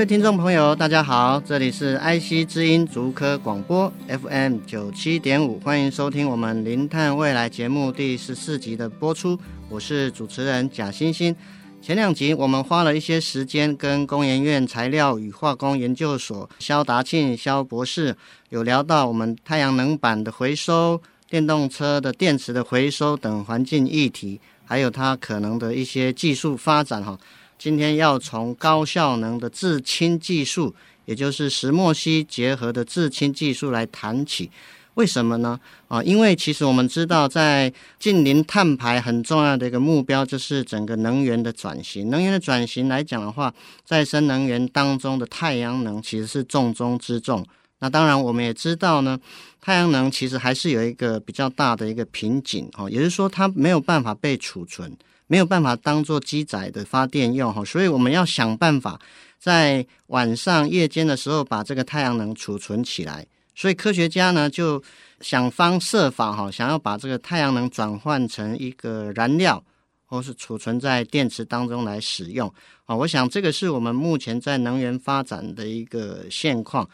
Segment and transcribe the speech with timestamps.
[0.00, 9.38] 各位听众朋友，大家好，这里是 IC 之音竹科广播 FM 九七点五，欢迎收听我们零碳未来节目第十四集的播出。
[9.68, 11.36] 我是主持人贾欣欣。
[11.82, 18.16] 前两集我们花了一些时间跟工研院材料与化工研究所肖达庆肖博士
[18.48, 20.98] 有聊到我们太阳能板的回收、
[21.28, 27.18] 电动车的电池的回收等环境议题，还有它可能的一些技术发展哈。
[27.60, 34.50] 今天要从高效能的制氢技术，也就是石墨烯结合的制氢技术来谈起。
[34.94, 35.60] 为什么呢？
[35.86, 42.08] 啊，因为其实我们知道，在近邻碳排很重要的一个目标，就是整个能源的转型。
[42.08, 43.52] 能源的转型来讲的话，
[43.84, 47.46] 再生能源当中的太阳能其实是重中之重。
[47.80, 49.20] 那当然，我们也知道呢，
[49.60, 54.96] 太阳能其实还是有一个比较大的一个瓶颈哦，也就是说，它没有办法被储存，
[55.30, 59.00] 没有办法当做机载的发电用哈，所以我们要想办法
[59.38, 63.24] 在晚上夜间的时候把这个太阳能储存起来。
[63.54, 64.82] 所以科学家呢就
[65.20, 69.62] 想方设法哈，想要把这个太阳能转换成一个燃料，
[70.04, 72.52] 或是储存在电池当中来使用
[72.86, 72.96] 啊。
[72.96, 76.90] 我想这个是我们目前在能源发展的一个现况。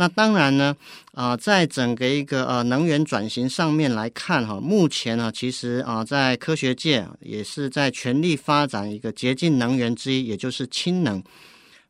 [0.00, 0.76] 那当然呢，
[1.12, 11.20] 啊，在整个一个呃能源转型上面来看哈，目前呢其实啊在科学界也是在全力发展一个洁净能源之一，也就是氢能。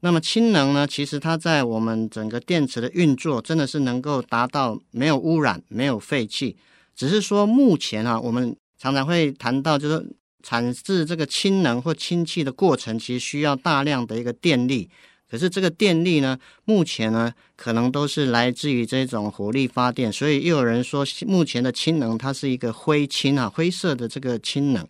[0.01, 6.57] 那么氢能呢，其实它在我们整个电池的运作，真的是能够达到没有污染、没有废气。
[6.97, 14.89] 只是说目前啊，我们常常会谈到，就是产制这个氢能或氢气的过程，其实需要大量的一个电力。
[15.31, 20.13] 可是这个电力呢，目前呢，可能都是来自于这种火力发电。
[20.13, 24.87] 所以又有人说，目前的氢能它是一个灰氢啊，灰色的这个氢能。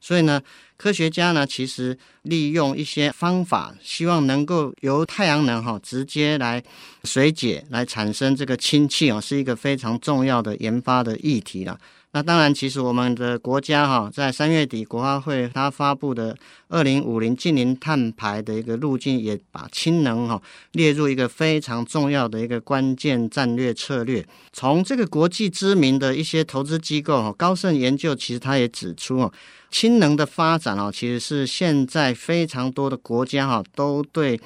[0.00, 0.40] 所以呢，
[0.76, 6.62] 科学家呢，其实利用一些方法，希望能够由太阳能哈直接来
[7.02, 11.80] 水解，来产生这个氢气哦，是一个非常重要的研发的议题了。
[12.12, 16.34] 那当然，其实我们的国家哈，在三月底国发会它发布的
[16.68, 20.40] 二零五零近零碳排的一个路径，也把氢能哈
[20.72, 24.26] 列入一个非常重要的一个关键战略策略。
[24.54, 29.32] 从这个国际知名的一些投资机构哈，高盛研究其实它也指出哦，
[29.70, 34.40] 氢能的发展哦，其实是现在非常多的国家哈都对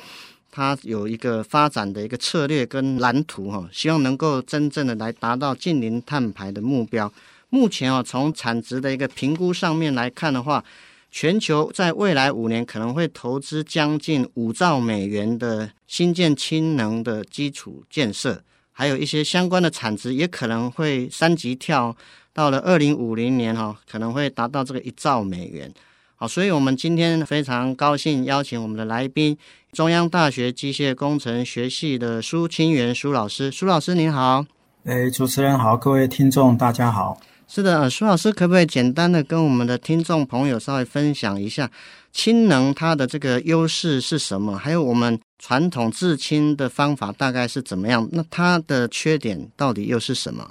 [0.50, 7.11] 它有一个发展的一个策略跟蓝图哈，希望能够真正的来达到近零碳排的目标。
[7.54, 10.64] 目前啊，从产值的一个评估上面来看的话，
[11.10, 18.42] 全球在未来五年可能会投资将近五兆美元的新建氢能的基础建设，
[18.72, 21.94] 还有一些相关的产值也可能会三级跳，
[22.32, 25.70] 到了二零五零年哈，可能会达到这个一兆美元。
[26.16, 29.36] 好，所以我们今天非常高兴邀请我们的来宾，
[29.72, 33.50] 中央大学机械工程学系的苏清源苏老师。
[33.50, 34.46] 苏老师您好，
[34.84, 37.16] 哎，主持人好，各位听众大家好。
[37.47, 41.70] 是的，苏老师可不可以简单的跟我们的听众朋友稍微分享一下
[42.10, 44.59] 氢能它的这个优势是什么？
[44.59, 48.09] 还有我们传统制氢的方法大概是怎么样？
[48.10, 50.50] 那它的缺点到底又是什么？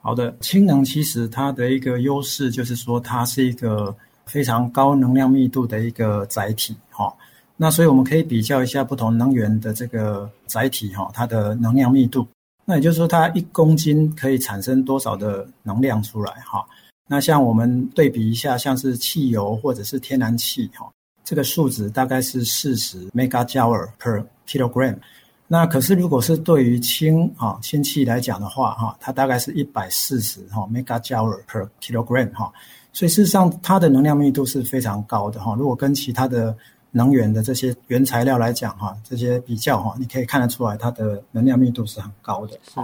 [0.00, 7.12] 好的，氢能其实它的一个优势就是说它是一个非常高能量密度的一个载体，哈。
[7.54, 12.26] 那所以我们可以比较一下不同能源的这个载体，哈，它的能量密度。
[12.70, 16.30] 那也就是说，它一公斤可以产生多少的能量出来？
[16.44, 16.62] 哈，
[17.08, 20.86] 那像我们对比一下，像是汽油或者是天然气，哈，
[21.24, 24.94] 这个数值大概是四十 megajoule per kilogram。
[25.46, 32.52] 那可是如果是对于氢啊氢气来讲的话，哈，它大概是一百四十哈 megajoule per kilogram 哈。
[32.92, 35.54] 所以事实上，它的能量密度是非常高的哈。
[35.54, 36.54] 如果跟其他的
[36.90, 42.58] 能源的这些原材料来讲，哈，这些比较哈，你可以看得出来，它的能量密度是很高的。
[42.72, 42.80] 是。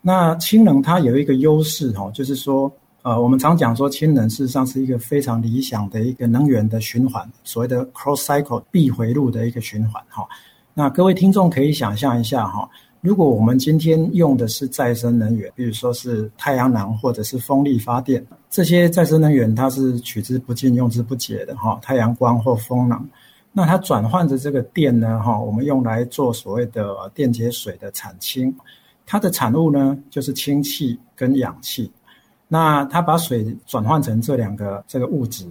[0.00, 2.70] 那氢能它有一个优势哈，就是说，
[3.02, 10.26] 呃，我们常讲说氢能事实上是一个非常理想的一个能源的循环，所谓的 cross cycle 闭回路的一个循环哈。
[10.74, 12.68] 那各位听众可以想象一下哈，
[13.00, 23.08] 如果我们今天用的是再生能源，比如说是太阳能或者是风力发电，这些再生能源它是取之不尽、用之不竭的哈，太阳光或风能。
[23.52, 28.54] 那它转换的这个电呢，哈，我们用来做所谓的电解水的产氢，
[29.04, 31.90] 它的产物呢就是氢气跟氧气。
[32.48, 35.46] 那它把水转换成这两个这个物质，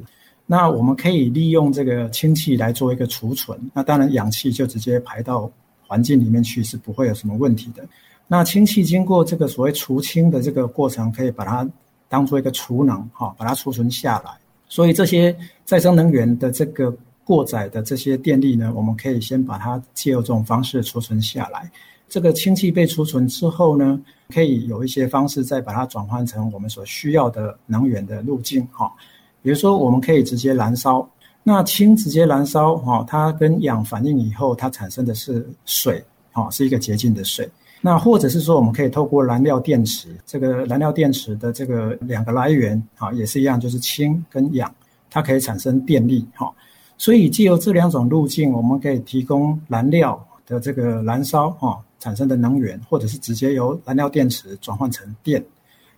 [0.45, 3.59] 那我们可以利用这个氢气来做一个储存。
[3.73, 5.51] 那当然氧气就直接排到
[5.87, 7.83] 环境里面去，是不会有什么问题的。
[8.27, 11.67] 那氢气经过这个所谓储氢的这个过程，可以把它
[12.07, 14.31] 当做一个储能，哈，把它储存下来。
[14.69, 21.69] 所以这些再生能源的这个过载的这些电力呢，我们可以先把它借由这种方式储存下来。
[22.09, 23.99] 这个氢气被储存之后呢，
[24.33, 28.91] 可以有一些方式再把它转换成我们所需要的能源的路径，哈。
[29.41, 31.09] 比如说，我们可以直接燃烧。
[31.41, 37.49] 那氢直接燃烧，哈，它跟氧反应以后，它产生的是水，哈，是一个洁净的水。
[37.79, 44.71] 那或者是说，我们可以透过燃料电池，这个燃料电池的这个两个来源啊，也是一样，就是氢跟氧，
[45.09, 46.53] 它可以产生电力哈。
[47.01, 55.43] 所以借由这两种路径，我们可以提供燃料的这个燃烧哦产生的能源，或者是直接由燃料电池转换成电。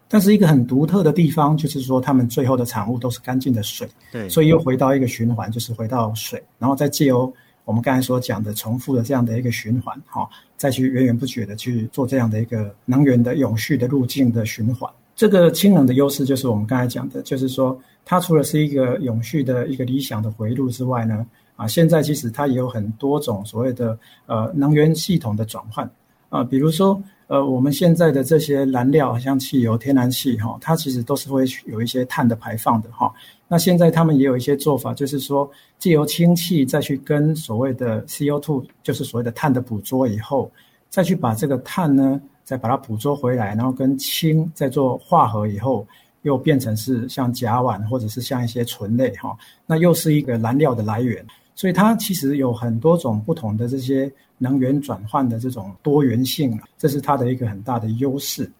[0.07, 7.31] 但是一个很独特的地方，就是说它们最后的产物都是干净的水，对，所以又回到一个循环，就是回到水，然后再借由。
[7.65, 14.89] 我们刚才所讲的重复的这样的一个循环，哈，再去源源不绝的去做这样的一个能源的永续的路径的循环。
[15.15, 25.89] 这个氢能的优势就是我们刚才讲的，就是说它除了是一个永续的一个理想的回路之外呢，啊，现在其实它也有很多种所谓的呃能源系统的转换
[26.29, 27.01] 啊，比如说。
[27.27, 33.11] 呃，我们现在的这些燃料，像汽油、天然气，哈，它其实都是会有一些碳的排放的，哈。
[33.47, 35.49] 那现在他们也有一些做法，就是说，
[35.79, 40.51] 借由氢气再去跟所谓的 CO2，就是所谓的碳的捕捉以后，
[40.89, 45.87] 再去把这个碳呢，再把它捕捉回来，然后跟氢再做化合以后，
[46.23, 51.25] 又变成是像甲烷或者是像一些醇类，哈，那又是一个燃料的来源。
[51.55, 58.51] 所以它其实有很多种不同的这些能源转换的这种多元性，这是它的一个很大的优势。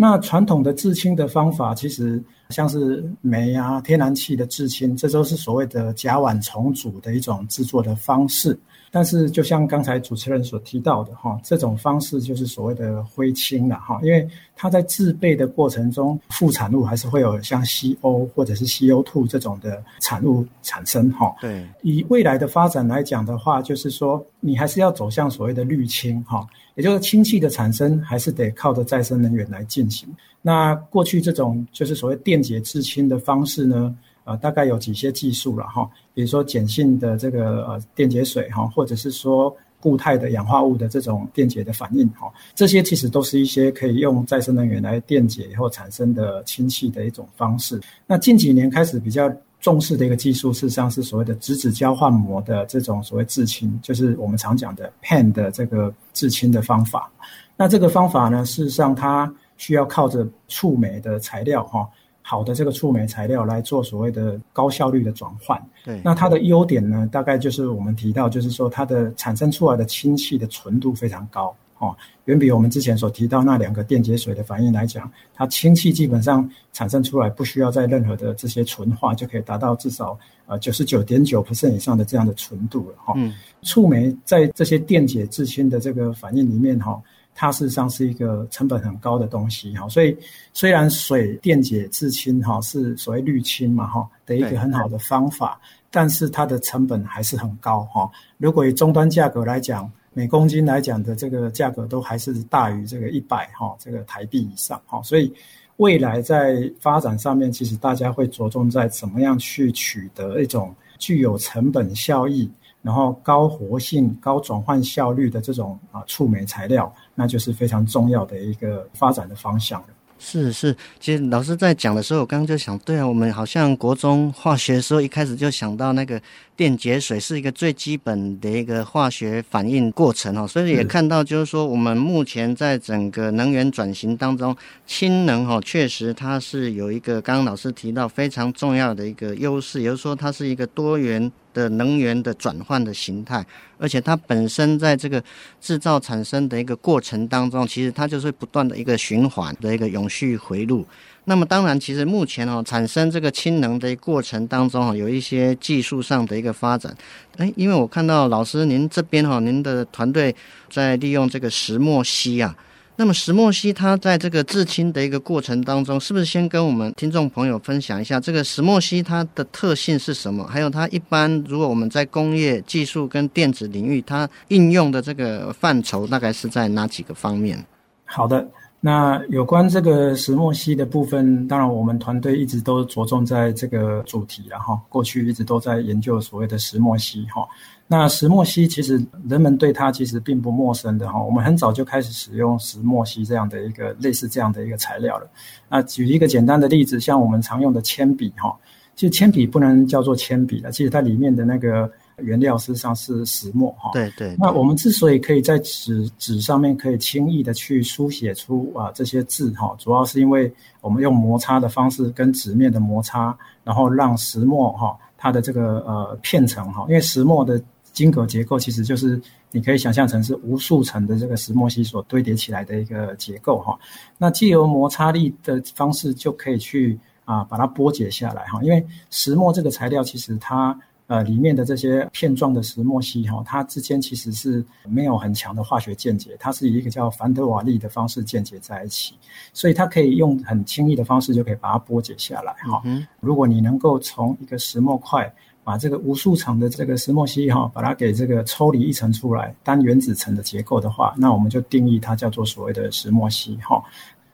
[0.00, 8.56] 那传统的制氢的方法，其实像是煤啊、天然气的制氢，这都是所谓的甲烷重组的一种制作的方式。
[8.90, 21.34] 但是，就像刚才主持人所提到的，哈，这种方式就是所谓的灰氢了，哈，因为它在制备的过程中，副产物还是会有像 CO 或者是 CO2 这种的产物产生，哈。
[21.40, 21.66] 对。
[21.82, 26.46] 以未来的发展来讲的话，就是说，你还是要走向所谓的绿氢，哈，
[26.78, 30.08] 也就是氢气的产生还是得靠着再生能源来进行。
[30.40, 33.94] 那过去这种就是所谓电解制氢的方式呢？
[34.22, 47.80] 啊，大概有几些技术了哈，比如说碱性的这个呃电解水哈，或者是说固态的氧化物的这种电解的反应哈，这些其实都是一些可以用再生能源来电解以后产生的氢气的一种方式。
[48.06, 57.10] 那近几年开始比较重视的一个技术，事实上是所谓的质子交换膜的这种所谓制氢，就是我们常讲的 PEN 的这个制氢的方法。
[57.56, 61.88] 那这个方法呢，事实上它需要靠着触媒的材料哈。
[62.22, 65.58] 好的，这个触媒材料来做所谓的高效率的转换。
[65.82, 83.16] 对，那它的优点呢，大概就是我们提到，就是说它的产生出来的氢气的纯度非常高，哦，远比我们之前所提到那两个电解水的反应来讲，它氢气基本上产生出来不需要在任何的这些纯化，就可以达到至少呃九十九点九 percent 以上的这样的纯度了，哈、哦。
[83.16, 87.02] 嗯，触媒在这些电解制氢的这个反应里面，哈、哦。
[87.40, 90.16] 它事实上是一个成本很高的东西哈，所以
[90.52, 98.10] 虽然水电解制氢哈是所谓绿氢嘛哈的一个很好的方法，但是它的成本还是很高哈。
[98.38, 105.32] 如果以终端价格来讲，每公斤来讲的这个价格都还是大于这个一百哈这个台币以上哈，所以
[105.76, 112.50] 未来在发展上面，其实大家会着重在怎么样去取得一种具有成本效益。
[112.80, 119.88] 然后高活性、高转换效率的这种啊触媒材料，那就是非常重要的一个发展的方向了。
[120.18, 126.20] 是是，其实老师在讲的时候，我刚刚就想，对啊，我们好像国中化学时候一开始就想到那个
[126.56, 134.54] 电解水是一个最基本的一个化学反应过程哦，所以也看到就是说，我们目前在整个能源转型当中，
[134.86, 143.44] 氢能哦，确实它是有一个刚刚老师提到非常重要的一个优势，也就是说它是一个多元的能源的转换的形态，
[143.78, 145.22] 而且它本身在这个
[145.60, 150.86] 制造产生的一个过程当中，其实它就是不断的一个循环的一个永续回路。
[151.24, 156.96] 那么当然，其实目前哦，产生这个氢能的过程当中哦，有一些技术上的一个发展。
[157.36, 160.34] 诶，因为我看到老师您这边哈，您的团队
[160.70, 162.56] 在利用这个石墨烯啊，
[163.00, 170.44] 那么石墨烯它在这个制氢的一个过程当中，是不是先跟我们听众朋友分享一下这个石墨烯它的特性是什么？
[170.44, 177.64] 还有它一般如果我们在工业技术跟电子领域，它应用的这个范畴大概是在哪几个方面？
[178.04, 178.44] 好的。
[178.80, 184.80] 那有关这个石墨烯的部分，当然我们团队一直都着重在这个主题了哈。
[184.88, 187.44] 过去一直都在研究所谓的石墨烯哈。
[187.88, 191.20] 那石墨烯其实人们对它其实并不陌生的哈。
[191.20, 195.28] 我们很早就开始使用石墨烯这样的一个类似这样的一个材料了。
[195.68, 198.56] 那举一个简单的例子，像我们常用的铅笔哈，
[198.94, 201.90] 其实铅笔不能叫做铅笔了，其实它里面的那个。
[202.20, 204.34] 原料实际上是石墨哈，对对。
[204.38, 219.20] 那我们之所以可以在纸纸上面可以轻易的去书写出啊这些字哈，主要是因为我们用摩擦的方式跟纸面的摩擦，然后让石墨哈它的这个呃片层哈，因为石墨的晶格结构其实就是
[219.50, 223.78] 你可以想象成是无数层的这个石墨烯所堆叠起来的一个结构哈。
[224.16, 230.78] 那借由摩擦力的方式就可以去啊把它剥解下来哈，因为石墨这个材料其实它。
[231.08, 239.14] 呃，里面的这些片状的石墨烯哈，它之间其实是没有很强的化学键结，它是以一个叫凡德瓦利的方式键结在一起，
[239.54, 242.82] 所以它可以用很轻易的方式就可以把它剥解下来哈。
[242.84, 243.06] 嗯。
[243.20, 245.32] 如果你能够从一个石墨块
[245.64, 253.82] 把这个无数层的这个石墨烯哈，把它给这个抽离一层出来，单原子层的结构的话，那我们就定义它叫做所谓的石墨烯哈。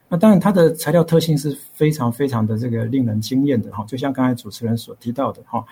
[0.09, 5.65] 那当然，它的材料特性是非常非常的这个令人惊艳的哈，就像刚才主持人所提到的哈。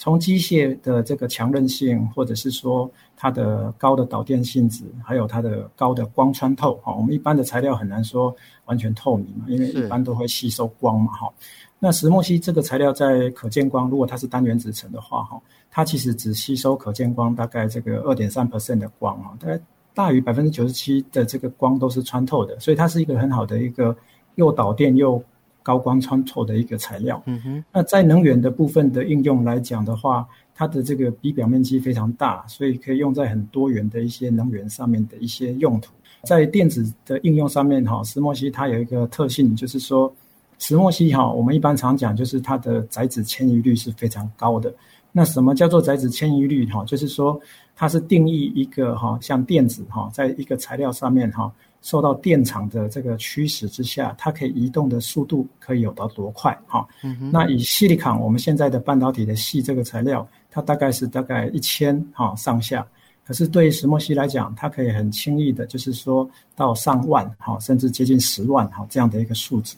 [0.00, 11.30] 从机械的这个强韧性，或者是说它的高的导电性质，还有它的高的光穿透，哈，我们一般的材料很难说完全透明嘛，因为一般都会吸收光嘛，哈。
[11.78, 15.38] 那石墨烯这个材料在可见光，如果它是单原子层的话，哈，
[15.70, 19.60] 它其实只吸收可见光大概这个二点三 percent 的光，哈，大概
[19.92, 23.94] 大于百分之九十七的这个光都是穿透的，所以它是一个很好的一个
[24.36, 25.22] 又导电又
[25.62, 27.22] 高光穿透的一个材料。
[27.26, 35.92] 嗯哼，那在能源的部分的应用来讲的话，它的这个比表面积非常大，所以可以用在很多元的一些能源上面的一些用途。
[36.24, 40.12] 在电子的应用上面，哈，石墨烯它有一个特性，就是说，
[40.58, 44.74] 石墨烯哈，我们一般常讲就是它的载子迁移率是非常高的。
[45.12, 46.66] 那什么叫做载子迁移率？
[46.66, 47.40] 哈，就是说
[47.74, 51.52] 它是定义一个哈，像电子哈，在一个材料上面哈。
[51.82, 56.54] 受到电场的这个驱使之下，它可以移动的速度可以有到多快？
[56.66, 62.86] 哈、嗯，那以矽利康我们现在的半导体的矽这个材料，它大概是大概一千哈上下。
[63.24, 69.74] 可是对于石墨烯来讲，它可以很轻易的，就是说到上万哈，甚至接近十万哈这样的一个数值。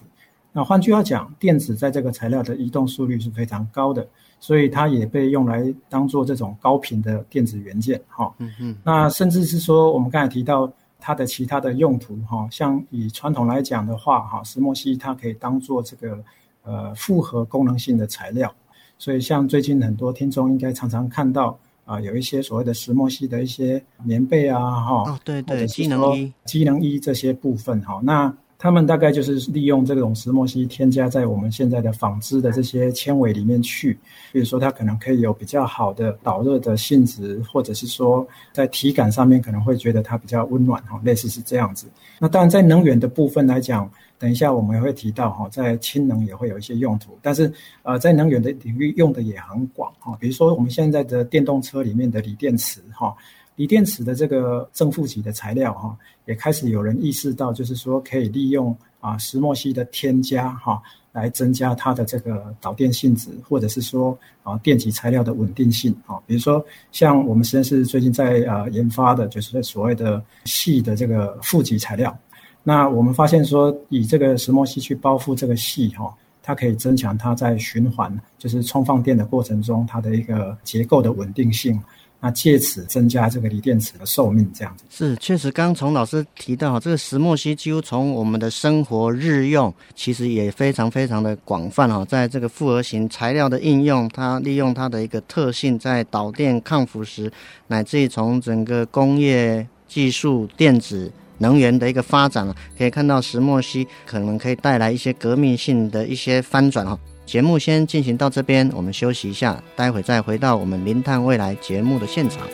[0.51, 4.05] 那换句话讲，电子在这个材料的移动速率是非常高的，
[4.43, 7.99] 所以它也被用来当做这种高频的电子元件。
[8.09, 10.71] 哈，嗯嗯，那甚至是说我们刚才提到。
[11.05, 16.17] 它的其他的用途，哈，像以传统来讲的话，哈，石墨烯它可以当做这个
[16.63, 18.55] 呃复合功能性的材料，
[18.99, 28.33] 所以像最近很多听众应该常常看到啊，有一些所谓的石墨烯的一些棉被啊，哈，哦，对对，机能衣、机能衣这些部分，哈，那。
[28.63, 33.99] 他们大概就是利用这种石墨烯添加在我们现在的纺织的这些纤维里面去，
[34.31, 41.89] 比如说它可能可以有比较好的导热的性质，或者是说在体感上面可能会觉得它比较温暖哈，类似是这样子。
[42.21, 47.53] 那当然在能源的部分来讲，等一下我们也会提到哈，在氢能也会有一些用途，但是
[47.83, 53.13] 呃在能源的领域用的也很广哈，比如说我们现在的电动车里面的锂电池哈。
[53.57, 60.83] 锂电池的这个正负极的材料哈，也开始有人意识到，就是说可以利用啊石墨烯的添加哈，
[61.13, 66.17] 来增加它的这个导电性质，或者是说啊电极材料的稳定性啊。
[66.27, 72.17] 比如说像我们实验室最近在啊研发的，就是所谓的矽的这个负极材料。
[72.63, 81.79] 那我们发现说，以这个石墨烯去包覆这个矽哈，它可以增强它在循环，就是充放电的过程中它的一个结构的稳定性。
[82.25, 85.51] 那借此增加这个锂电池的寿命，这样子是确实。
[85.51, 92.05] 刚从老师提到哈，这个石墨烯几乎从我们的生活日用，其实也非常非常的广泛哈。
[92.05, 97.29] 在这个复合型材料的应用，它利用它的一个特性，在导电、抗腐蚀，
[97.67, 106.97] 乃至于从整个工业技术、电子、能源的一个发展啊，可以看到石墨烯可能可以带来一些革命性的一些翻转哈。
[107.25, 112.47] 节目先进行到这边，我们休息一下，待会再回到我们《零碳未来》节目的现场。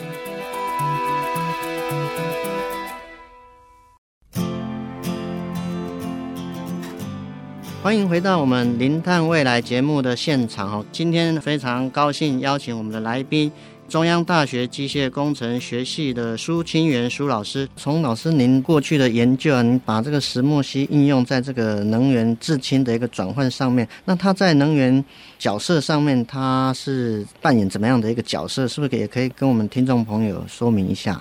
[7.81, 10.85] 欢迎回到我们《零碳未来》节目的现场哦！
[10.91, 13.51] 今天非常高兴邀请我们的来宾
[13.89, 17.67] 中央大学机械工程学系的苏清源苏老师。
[17.75, 25.03] 从老师您过去的研究，您把这个石墨烯应用在这个能源制氢的一个转换上面，那它在能源
[25.39, 28.67] 角色上面，它是扮演怎么样的一个角色？
[28.67, 31.19] 是不是也可以跟我们听众朋友说明一下？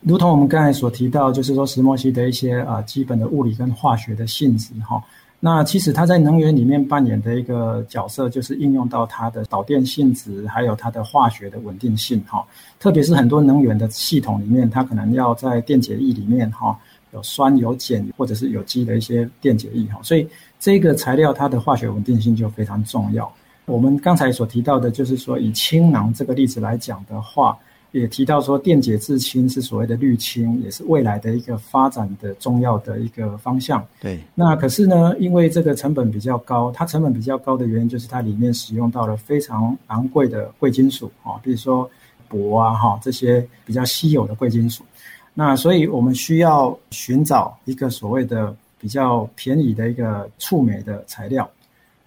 [0.00, 5.02] 如同我们刚才所提到，就是说石墨烯的一些啊基本的物理跟化学的性质哈。
[5.38, 12.44] 那其实它在能源里面扮演的一个角色，就是应用到它的导电性质，还有它的化学的稳定性哈。
[12.80, 16.76] 特别是很多能源的系统里面，它可能要在电解液里面哈
[17.12, 20.26] 有酸、有碱或者是有机的一些电解液哈，所以
[20.58, 23.30] 这个材料它的化学稳定性就非常重要。
[23.66, 27.56] 我们刚才所提到的，就是说以氢囊这个例子来讲的话。
[27.98, 33.82] 也提到说，电解质氢是所谓的绿氢，也是未来的一个发展的重要的一个方向。
[34.00, 41.88] 对，那可是呢，因为这个成本比较高，它成本比较高的原因就是它里面使用到了非常昂贵的贵金属啊，比如说
[42.30, 44.84] 铂啊哈这些比较稀有的贵金属。
[45.32, 51.48] 那所以我们需要寻找一个所谓的比较便宜的一个触媒的材料。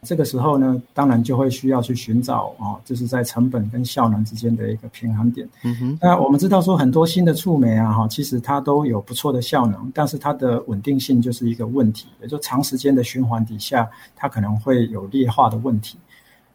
[0.04, 5.48] 这个时候呢，当然就会需要去寻找啊，就是在成本跟效能之间的一个平衡点。
[5.64, 6.00] 嗯哼。
[6.02, 12.08] 那我们知道说很多新的触媒啊，哈，其实它都有不错的效能，但是它的稳定性就是一个问题。
[12.22, 15.98] 也就长时间的循环底下，它可能会有劣化的问题。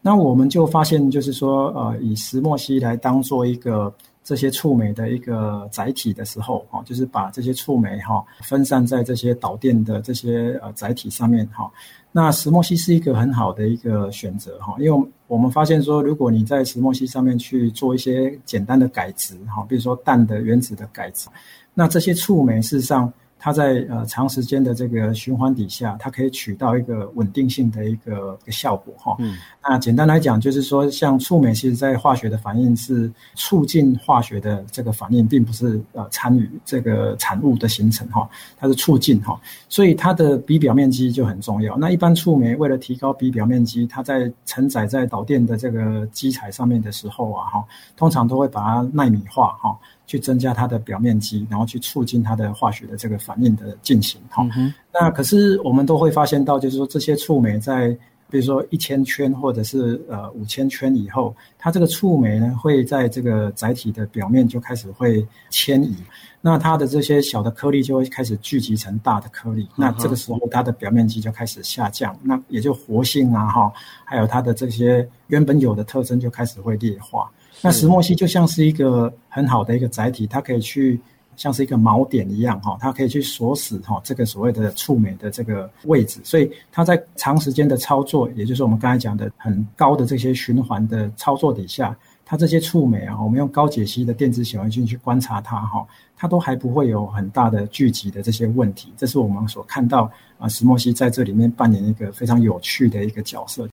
[0.00, 11.70] 那我们就发现，就是说，呃，以石墨烯来当做一个这些触媒的一个载体的时候，哈，就是把这些触媒哈分散在这些导电的这些呃载体上面，哈。
[12.16, 21.28] 那石墨烯是一个很好的一个选择哈，因为我们发现说，如果你在石墨烯上面去做一些简单的改质哈，比如说氮的原子的改质，
[21.74, 23.12] 那这些触媒事实上。
[23.44, 29.14] 它在呃长时间的这个循环底下，它可以取到一个稳定性的一个一个效果哈。
[29.18, 29.36] 嗯。
[29.62, 38.26] 那简单来讲，就是说像触媒，其实在化学的反应是促进化学的这个反应，并不是呃参与这个产物的形成哈。
[38.56, 41.76] 它是促进哈，所以它的比表面积就很重要。
[41.76, 49.78] 那一般触媒为了提高比表面积，它在承载在导电的这个基材上面的时候啊哈，通常都会把它纳米化哈。
[50.06, 54.20] 去增加它的表面积，然后去促进它的化学的这个反应的进行。
[54.28, 57.88] 哈、嗯，那可是我们都会发现到，就是说这些触媒在，
[58.28, 65.96] 比如说一千圈或者是呃五千圈以后，它这个触媒呢会在这个载体的表面就开始会迁移，
[66.40, 73.72] 那它的这些小的颗粒就会开始聚集成大的颗粒，嗯、那这个时候它的表面积就开始下降，那也就活性啊哈，
[74.04, 77.30] 还有它的这些原本有的特征就开始会劣化。
[77.64, 81.00] 那石墨烯就像是一个很好的一个载体，它可以去
[81.34, 91.96] 像是一个锚点一样哈，它可以去锁死哈这个所谓的触媒的这个位置，所以它在长时间的操作，也就是我们刚才讲的很高的这些循环的操作底下，
[92.26, 95.86] 它这些触媒啊，我们用高解析的电子显微镜去观察它哈，
[96.18, 103.66] 它都还不会有很大的聚集的这些问题，这是我们所看到啊石墨烯在这里面扮演一个非常有趣的一个角色。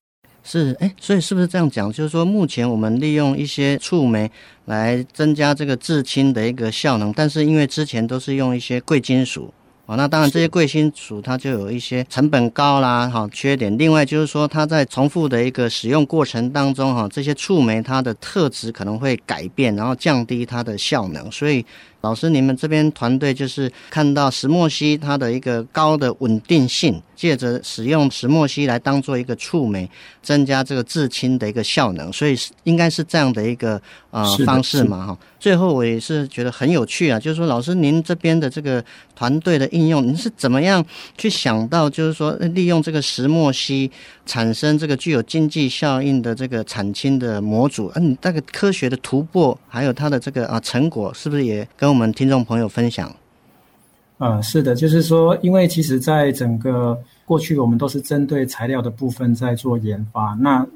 [0.44, 1.92] 是，哎，所以是不是这样讲？
[1.92, 4.30] 就是说，目前我们利用一些触媒
[4.64, 9.52] 来增加这个制氢的一个效能，但是因为之前都是用一些贵金属。
[9.86, 13.76] 哦，那当然，这些贵金属它就有一些成本高啦，哈，缺点。
[13.76, 21.28] 另外就是说，它在重复的一个使用过程当中，哈，这些触媒它的特质可能会改变，然后降低它的效能。
[21.32, 21.66] 所以，
[22.02, 29.88] 老师，你们这边团队就是看到石墨烯它的一个高的稳定性，借着使用石墨烯来当做一个触媒，
[30.22, 32.12] 增加这个制氢的一个效能。
[32.12, 35.18] 所以，应该是这样的一个呃方式嘛，哈。
[35.38, 38.84] 最后，我也是觉得很有趣啊，就是说，老师您这边的这个
[39.16, 40.84] 团队的应用，您是怎么样
[41.18, 43.90] 去想到，就是说，利用这个石墨烯
[44.24, 47.90] 产生这个具有经济效应的这个产氢的模组？
[47.94, 53.06] 嗯、啊，你这个科学的突破，还有它的这个啊成果，是不是也跟我们听众朋友分享？
[54.16, 60.66] 啊、呃，是的，就是说，因为其实在整个过去，我们都是针对材料的部分在做研发，那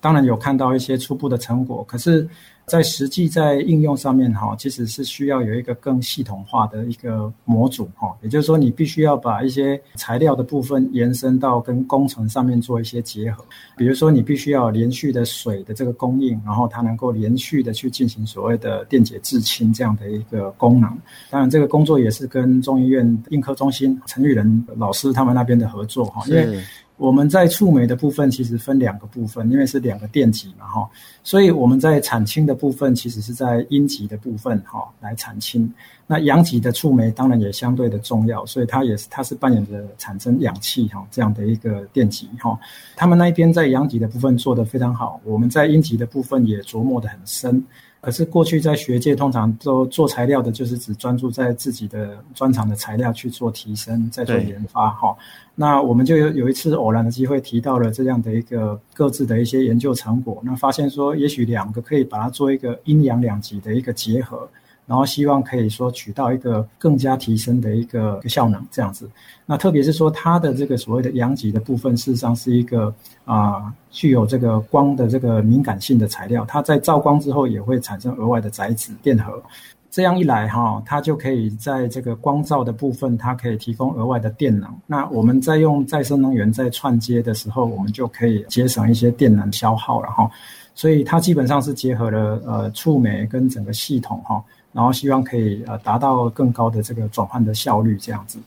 [0.00, 2.28] 当然有看到一些初步的成果，可是。
[2.66, 13.44] 在实际在应用上面哈，其实是需要有一个更系统化的一个模组哈，也就是说，你必须要把一些材料的部分延伸到跟工程上面做一些结合。
[13.76, 20.88] 比如说，你必须要连续的水的这个供应，然后它能够连续的去进行所谓的电解制氢这样的一个功能。
[21.28, 26.58] 当然，这个工作也是跟中医院应科中心陈玉仁老师他们那边的合作哈，因为。
[26.96, 30.88] 我们在触媒的部分其实分两个部分，因为是两个电极嘛，哈，
[31.24, 35.72] 所以我们在产氢的部分其实是在阴极的部分，哈，来产氢。
[36.06, 42.58] 那阳极的触媒当然也相对的重要，所以它也是它是扮演着产生氧气哈这样的一个电极哈。
[42.94, 47.64] 他们那一边在阳极的部分做得非常好，我们在阴极的部分也琢磨得很深。
[48.04, 55.16] 可是过去在学界通常都做材料的，就是只专注在自己的专长的材料去做提升，再做研发哈。
[55.54, 64.46] 那我们就有有一次偶然的机会提到了这样的一个各自的一些研究成果，那发现说也许两个可以把它做一个阴阳两极的一个结合。
[64.86, 69.08] 然后希望可以说取到一个更加提升的一个效能这样子，
[69.46, 72.94] 那特别是说它的这个所谓的阳极的部分，事实上是一个
[73.24, 79.42] 啊、具有这个光的这个敏感性的材料，它在照光之后也会产生额外的载子电荷，
[79.90, 84.68] 这样一来哈，它就可以在这个光照的部分，它可以提供额外的电能。
[84.86, 90.30] 那我们在用再生能源在串接的时候，我们就可以节省一些电能消耗了哈。
[90.74, 94.44] 所以它基本上是结合了呃触媒跟整个系统哈。
[94.74, 98.38] 然后希望可以呃达到更高的这个转换的效率这样子，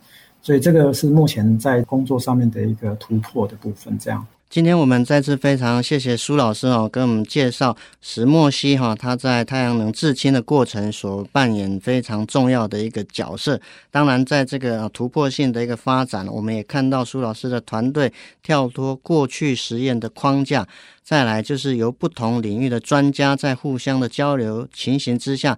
[0.42, 3.98] 所以这个是目前在工作上面的一个突破的部分。
[3.98, 13.60] 这样，今天我们再次非常谢谢苏老师哦，跟我们介绍石墨烯哈，它在太阳能制氢的过程所扮演非常重要的一个角色。
[13.90, 18.12] 当然，在这个突破性的一个发展，我们也看到苏老师的团队
[18.44, 20.68] 跳脱过去实验的框架，
[21.04, 25.58] 再来就是由不同领域的专家在互相的交流情形之下。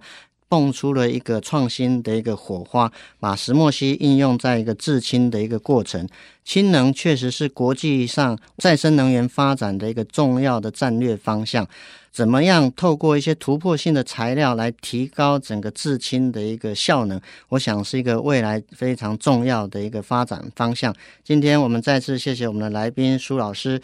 [0.50, 6.06] 蹦出了一个创新的一个火花，把石墨烯应用在一个制氢的一个过程。
[6.44, 11.64] 氢能确实是国际上再生能源发展的一个重要的战略方向。
[12.10, 17.20] 怎么样透过一些突破性的材料来提高整个制氢的一个效能？
[17.50, 20.92] 我想是一个未来非常重要的一个发展方向。
[21.22, 23.80] 今天我们再次谢谢我们的来宾苏老师。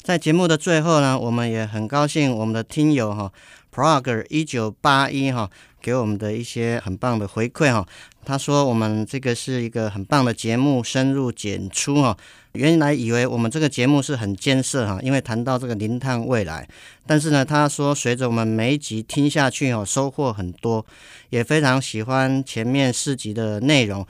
[0.00, 3.32] 在节目的最后呢，我们也很高兴我们的听友哈
[3.74, 5.50] ，Prager 一九八一哈。
[5.84, 7.86] 给我们的一些很棒的回馈哈，
[8.24, 12.16] 他说我们这个是一个很棒的节目，深入浅出哈。
[12.52, 16.66] 原来以为我们这个节目是很艰涩哈，因为谈到这个零碳未来，
[17.06, 20.86] 但是呢，他说随着我们每一集听下去哦，收获很多，
[21.28, 24.06] 也非常喜欢前面四集的内容。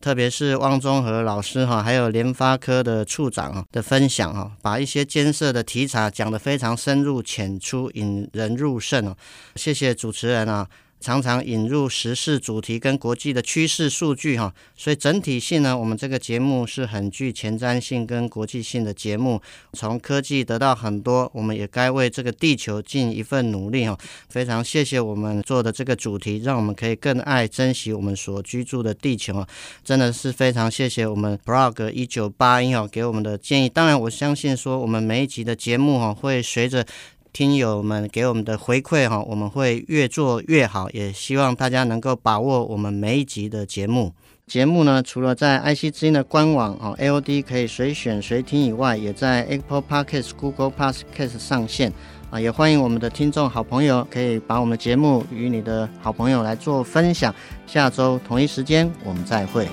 [0.00, 9.16] 特别是汪中和老师哈，还有联发科的处长的分享哈，把一些艰涩的题材讲得非常深入浅出，引人入胜哦。
[9.56, 10.68] 谢谢主持人啊。
[11.00, 19.40] 常常引入时事主题跟国际的趋势数据哈，所以整体性呢，我们这个节目是很具前瞻性跟国际性的节目。
[19.74, 23.96] 从科技得到很多，我们也该为这个地球尽一份努力哈。
[24.28, 29.48] 非常谢谢我们做的这个主题，让我们可以更爱珍惜我们所居住的地球啊！
[29.84, 33.68] 真的是非常谢谢我们 Blog 一九八一哦给我们的建议。
[33.68, 36.84] 当然，我相信说我们每一集的节目哈会随着。
[37.32, 44.12] 听友们给我们的回馈哈，我们会越做越好，也希望大家能够把握我们每一集的节目。
[44.46, 51.92] 节目呢，除了在 IC 之音的官网哦，AOD 可以随选随听以外，也在 Apple Podcast、Google Podcast 上线
[52.30, 52.40] 啊。
[52.40, 57.34] 也欢迎我们的听众好朋友可以把我们的节目与你的好朋友来做分享。
[57.66, 59.68] 下周同一时间我们再会。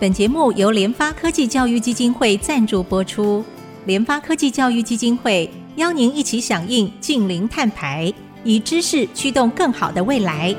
[0.00, 3.44] 本节目由联发科技教育基金会赞助播出，
[3.84, 5.50] 联发科技教育基金会。
[5.78, 8.12] 邀您一起响应净零碳排，
[8.42, 10.54] 以知识驱动更好的未来。